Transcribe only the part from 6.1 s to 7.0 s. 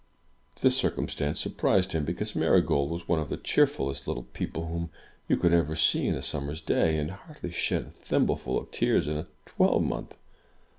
a summer's day,